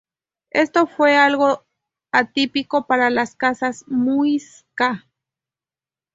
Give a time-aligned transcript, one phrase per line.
[0.49, 1.63] Esto fue algo
[2.11, 5.07] atípico para las casas Muisca.